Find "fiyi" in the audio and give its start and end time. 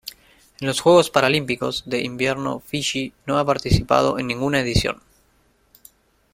2.59-3.13